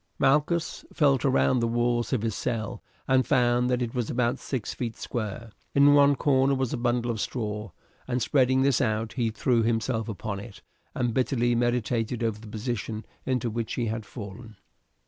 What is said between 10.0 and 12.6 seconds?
upon it and bitterly meditated over the